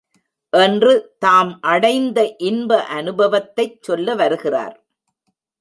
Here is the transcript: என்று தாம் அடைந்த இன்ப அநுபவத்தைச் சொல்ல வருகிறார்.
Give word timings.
என்று 0.53 0.93
தாம் 1.19 1.51
அடைந்த 1.61 2.19
இன்ப 2.37 2.79
அநுபவத்தைச் 2.95 3.77
சொல்ல 3.81 4.15
வருகிறார். 4.15 4.75